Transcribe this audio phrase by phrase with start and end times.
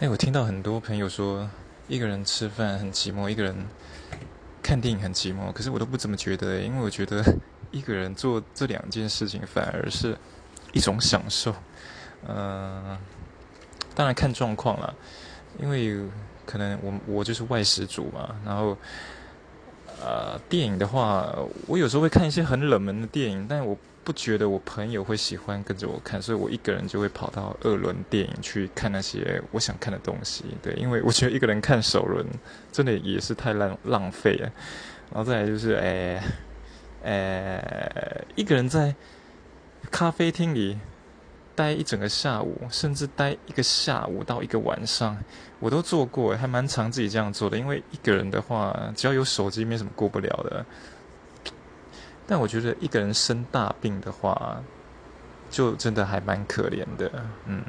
[0.00, 1.46] 哎，我听到很多朋友说，
[1.86, 3.54] 一个人吃饭很寂寞，一个人
[4.62, 5.52] 看电影很寂寞。
[5.52, 7.22] 可是我都不怎么觉得，因为我觉得
[7.70, 10.16] 一个人做这两件事情反而是
[10.72, 11.54] 一种享受。
[12.26, 12.96] 嗯，
[13.94, 14.94] 当然看状况了，
[15.60, 16.00] 因为
[16.46, 18.34] 可能我我就是外食族嘛。
[18.42, 18.74] 然后，
[20.00, 21.32] 呃，电影的话，
[21.66, 23.76] 我有时候会看一些很冷门的电影，但我。
[24.02, 30.42] 不觉得我朋友会喜欢跟着我看，所以我一个人就会跑到二轮电影去看那些我想看的东西。
[30.62, 32.26] 对，因为我觉得一个人看首轮
[32.72, 34.50] 真的也是太浪浪费了。
[35.12, 36.20] 然后再来就是，诶，
[37.02, 38.94] 诶，一个人在
[39.90, 40.78] 咖啡厅里
[41.60, 45.14] 待一整个下午，甚至待一个下午到一个晚上，
[45.58, 47.58] 我都做过，还蛮常自己这样做的。
[47.58, 50.64] 因为一个人的话，只要有手机，没什么过不了的。
[52.26, 54.62] 但我觉得一个人生大病的话，
[55.50, 57.12] 就真的还蛮可怜的，
[57.44, 57.62] 嗯。